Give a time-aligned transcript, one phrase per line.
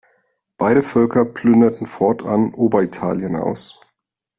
[0.57, 3.79] Beide Völker plünderten fortan Oberitalien aus.